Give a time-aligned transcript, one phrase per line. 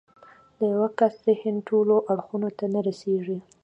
[0.57, 3.37] د يوه کس ذهن ټولو اړخونو ته نه رسېږي.